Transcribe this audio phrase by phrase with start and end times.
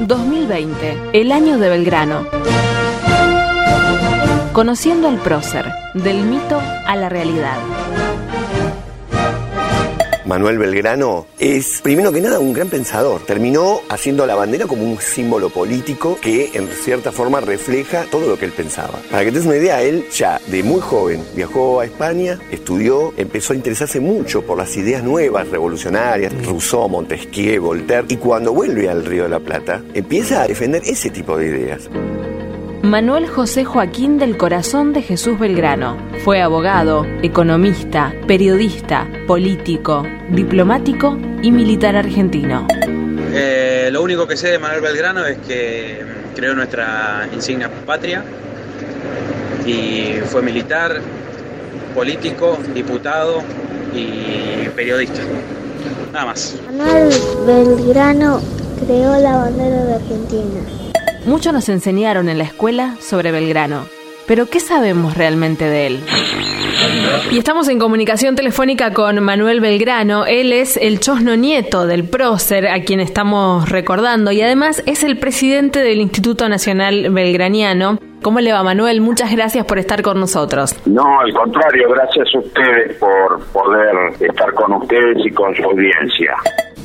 [0.00, 2.24] 2020, el año de Belgrano.
[4.52, 7.56] Conociendo al prócer, del mito a la realidad.
[10.28, 13.24] Manuel Belgrano es, primero que nada, un gran pensador.
[13.24, 18.38] Terminó haciendo la bandera como un símbolo político que, en cierta forma, refleja todo lo
[18.38, 18.98] que él pensaba.
[19.10, 23.14] Para que te des una idea, él ya de muy joven viajó a España, estudió,
[23.16, 28.90] empezó a interesarse mucho por las ideas nuevas, revolucionarias, Rousseau, Montesquieu, Voltaire, y cuando vuelve
[28.90, 31.88] al Río de la Plata, empieza a defender ese tipo de ideas.
[32.82, 35.96] Manuel José Joaquín del Corazón de Jesús Belgrano.
[36.24, 42.68] Fue abogado, economista, periodista, político, diplomático y militar argentino.
[43.32, 46.04] Eh, lo único que sé de Manuel Belgrano es que
[46.36, 48.22] creó nuestra insignia patria
[49.66, 51.00] y fue militar,
[51.96, 53.42] político, diputado
[53.92, 55.20] y periodista.
[56.12, 56.54] Nada más.
[56.76, 57.10] Manuel
[57.44, 58.40] Belgrano
[58.86, 60.87] creó la bandera de Argentina.
[61.26, 63.84] Mucho nos enseñaron en la escuela sobre Belgrano,
[64.26, 66.00] pero ¿qué sabemos realmente de él?
[67.30, 70.24] Y estamos en comunicación telefónica con Manuel Belgrano.
[70.26, 75.18] Él es el chosno nieto del prócer, a quien estamos recordando, y además es el
[75.18, 77.98] presidente del Instituto Nacional Belgraniano.
[78.22, 79.00] ¿Cómo le va, Manuel?
[79.00, 80.74] Muchas gracias por estar con nosotros.
[80.86, 86.34] No, al contrario, gracias a ustedes por poder estar con ustedes y con su audiencia.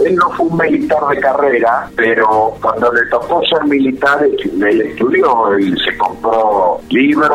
[0.00, 5.58] Él no fue un militar de carrera, pero cuando le tocó ser militar, él estudió
[5.58, 7.30] y se compró libros,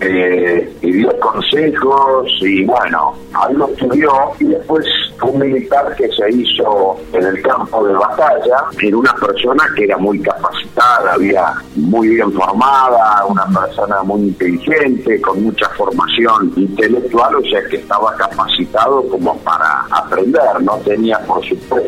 [0.00, 3.14] eh, y dio consejos y bueno,
[3.54, 4.86] lo estudió y después
[5.18, 8.64] fue un militar que se hizo en el campo de batalla.
[8.80, 15.20] Era una persona que era muy capacitada, había muy bien formada, una persona muy inteligente,
[15.20, 21.44] con mucha formación intelectual, o sea que estaba capacitado como para aprender, no tenía por
[21.44, 21.81] supuesto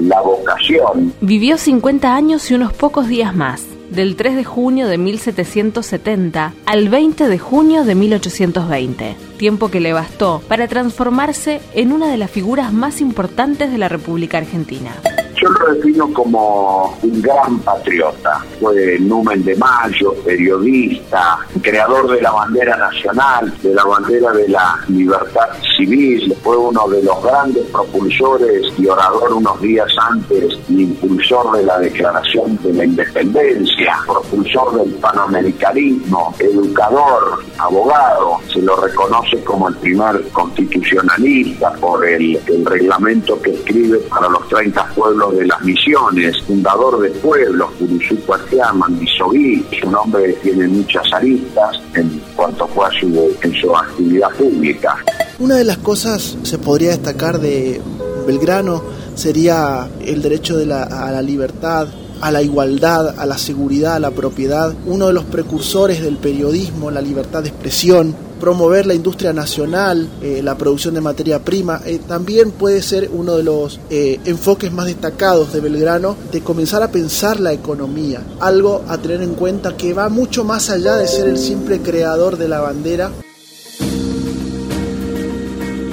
[0.00, 1.12] la vocación.
[1.20, 6.88] Vivió 50 años y unos pocos días más, del 3 de junio de 1770 al
[6.88, 12.30] 20 de junio de 1820, tiempo que le bastó para transformarse en una de las
[12.30, 14.92] figuras más importantes de la República Argentina.
[15.36, 18.44] Yo lo defino como un gran patriota.
[18.60, 24.78] Fue Numen de Mayo, periodista, creador de la bandera nacional, de la bandera de la
[24.88, 26.34] libertad civil.
[26.42, 32.58] Fue uno de los grandes propulsores y orador unos días antes impulsor de la Declaración
[32.62, 38.38] de la Independencia, propulsor del panamericanismo, educador, abogado.
[38.52, 44.86] Se lo reconoce como el primer constitucionalista por el reglamento que escribe para los 30
[44.94, 51.80] pueblos de las misiones, fundador de pueblos, Curuzú, Cuarteán, Mandisoví, su nombre tiene muchas aristas
[51.94, 54.96] en cuanto fue a su, en su actividad pública.
[55.38, 57.80] Una de las cosas se podría destacar de
[58.26, 58.82] Belgrano
[59.14, 61.88] sería el derecho de la, a la libertad,
[62.20, 66.90] a la igualdad, a la seguridad, a la propiedad, uno de los precursores del periodismo,
[66.90, 71.98] la libertad de expresión, promover la industria nacional, eh, la producción de materia prima, eh,
[72.06, 76.88] también puede ser uno de los eh, enfoques más destacados de Belgrano de comenzar a
[76.88, 81.26] pensar la economía, algo a tener en cuenta que va mucho más allá de ser
[81.26, 83.10] el simple creador de la bandera.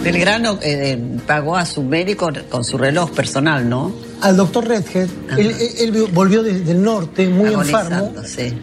[0.04, 0.60] Belgrano
[1.26, 3.94] pagó a su médico con su reloj personal, ¿no?
[4.20, 5.08] Al doctor Redhead,
[5.38, 8.12] él, él, volvió desde el norte muy enfermo.
[8.26, 8.54] Sí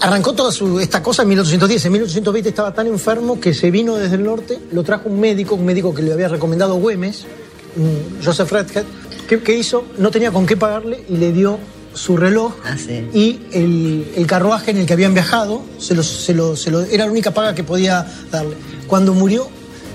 [0.00, 1.86] arrancó toda su, esta cosa en 1810.
[1.86, 5.54] En 1820 estaba tan enfermo que se vino desde el norte, lo trajo un médico,
[5.54, 7.26] un médico que le había recomendado Güemes,
[8.24, 8.84] Joseph Redhead.
[9.28, 9.84] ¿Qué, hizo?
[9.98, 11.58] No tenía con qué pagarle y le dio
[11.92, 13.08] su reloj ah, sí.
[13.12, 16.80] y el, el, carruaje en el que habían viajado, se lo, se lo, se lo,
[16.82, 18.56] era la única paga que podía darle.
[18.86, 19.48] Cuando murió,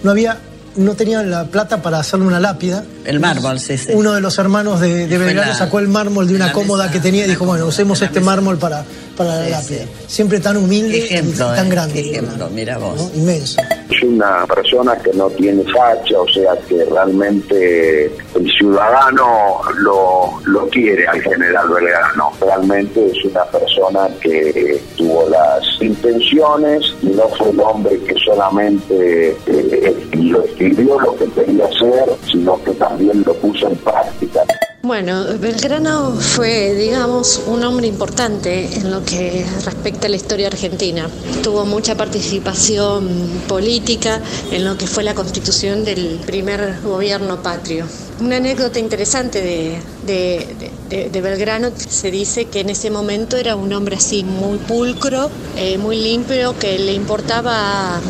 [0.04, 0.40] no había
[0.76, 2.84] no tenían la plata para hacerle una lápida.
[3.06, 3.92] El mármol, sí, sí.
[3.94, 7.26] Uno de los hermanos de, de Belgrano sacó el mármol de una cómoda que tenía
[7.26, 8.84] y dijo, bueno, usemos este mármol para,
[9.18, 9.86] para la lápida.
[10.08, 12.00] Siempre tan humilde y tan eh, grande.
[12.00, 13.12] ejemplo, mira vos.
[13.16, 13.62] Inmenso.
[13.90, 20.68] Es una persona que no tiene facha, o sea que realmente el ciudadano lo, lo
[20.70, 22.32] quiere al general Belgrano.
[22.42, 29.36] Realmente es una persona que tuvo las intenciones y no fue el hombre que solamente
[30.14, 34.44] lo escribió lo que quería hacer, sino que también lo puso en práctica.
[34.86, 41.10] Bueno, Belgrano fue, digamos, un hombre importante en lo que respecta a la historia argentina.
[41.42, 43.08] Tuvo mucha participación
[43.48, 44.20] política
[44.52, 47.86] en lo que fue la constitución del primer gobierno patrio.
[48.20, 53.72] Una anécdota interesante de, de, de, Belgrano se dice que en ese momento era un
[53.72, 58.02] hombre así muy pulcro, eh, muy limpio, que le importaba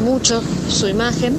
[0.00, 1.36] mucho su imagen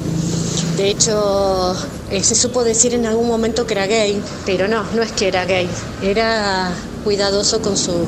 [0.76, 1.74] De hecho,
[2.10, 5.28] eh, se supo decir en algún momento que era gay, pero no, no es que
[5.28, 5.68] era gay,
[6.02, 6.70] era
[7.04, 8.06] cuidadoso con su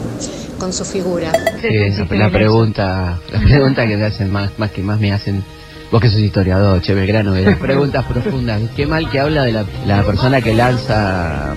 [0.58, 1.32] con su figura.
[1.60, 5.12] Sí, esa fue la pregunta, la pregunta que me hacen más, más que más me
[5.12, 5.42] hacen
[5.92, 8.62] Vos que sos historiador, Che Belgrano, de las preguntas profundas.
[8.74, 11.54] Qué mal que habla de la, la persona que lanza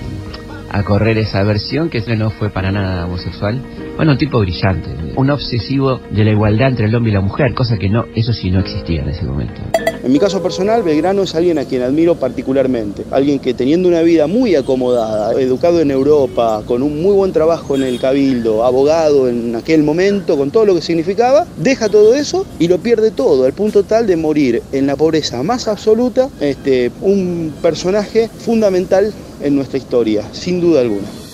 [0.70, 3.60] a correr esa versión, que no fue para nada homosexual.
[3.96, 7.54] Bueno, un tipo brillante, un obsesivo de la igualdad entre el hombre y la mujer,
[7.54, 9.60] cosa que no, eso sí no existía en ese momento.
[10.06, 13.02] En mi caso personal, Belgrano es alguien a quien admiro particularmente.
[13.10, 17.74] Alguien que teniendo una vida muy acomodada, educado en Europa, con un muy buen trabajo
[17.74, 22.46] en el cabildo, abogado en aquel momento, con todo lo que significaba, deja todo eso
[22.60, 26.92] y lo pierde todo, al punto tal de morir en la pobreza más absoluta, este,
[27.02, 29.12] un personaje fundamental
[29.42, 31.25] en nuestra historia, sin duda alguna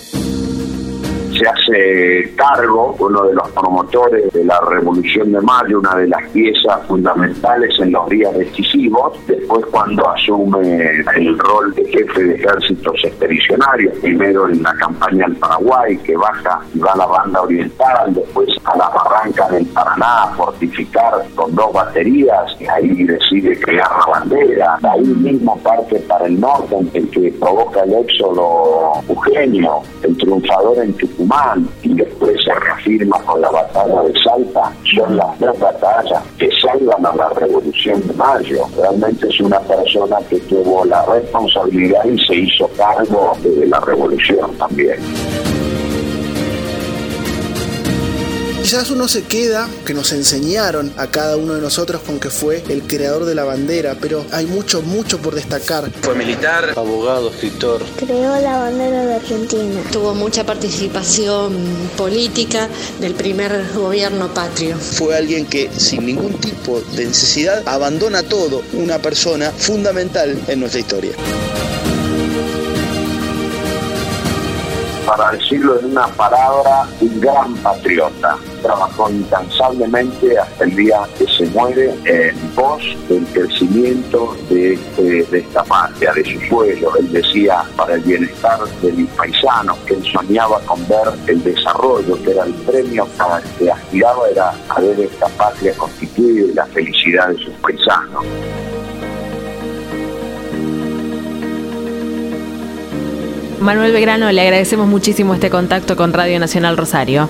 [1.33, 6.29] se hace cargo, uno de los promotores de la Revolución de Mayo, una de las
[6.29, 13.03] piezas fundamentales en los días decisivos, después cuando asume el rol de jefe de ejércitos
[13.03, 18.13] expedicionarios, primero en la campaña del Paraguay, que baja y va a la banda oriental,
[18.13, 23.89] después a la barranca del Paraná a fortificar con dos baterías, y ahí decide crear
[23.99, 29.81] la bandera, ahí mismo parte para el norte, en el que provoca el éxodo Eugenio,
[30.03, 31.22] el triunfador en Tucumán,
[31.81, 37.05] y después se reafirma con la batalla de Salta, son las dos batallas que salvan
[37.05, 38.65] a la Revolución de Mayo.
[38.77, 44.51] Realmente es una persona que tuvo la responsabilidad y se hizo cargo de la revolución
[44.57, 44.97] también.
[48.63, 52.63] Quizás uno se queda que nos enseñaron a cada uno de nosotros con que fue
[52.69, 55.91] el creador de la bandera, pero hay mucho, mucho por destacar.
[56.01, 57.83] Fue militar, abogado, escritor.
[57.97, 59.81] Creó la bandera de Argentina.
[59.91, 61.57] Tuvo mucha participación
[61.97, 62.69] política
[63.01, 64.77] del primer gobierno patrio.
[64.77, 70.79] Fue alguien que sin ningún tipo de necesidad abandona todo, una persona fundamental en nuestra
[70.79, 71.11] historia.
[75.05, 78.37] Para decirlo en una palabra, un gran patriota.
[78.61, 85.63] Trabajó incansablemente hasta el día que se muere en pos del crecimiento de, de, esta
[85.63, 86.93] patria, de su pueblo.
[86.97, 92.21] Él decía, para el bienestar de mis paisanos, que él soñaba con ver el desarrollo,
[92.23, 96.65] que era el premio para que aspiraba, era a ver esta patria constituida y la
[96.67, 98.25] felicidad de sus paisanos.
[103.63, 107.29] Manuel Belgrano, le agradecemos muchísimo este contacto con Radio Nacional Rosario.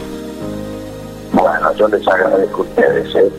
[1.32, 3.16] Bueno, yo les agradezco a ustedes.
[3.16, 3.32] ¿eh?